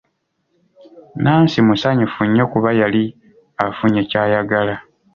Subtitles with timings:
[1.23, 3.03] Nansi musanyufu nnyo kubanga yali
[3.65, 4.75] afunye kyayagala.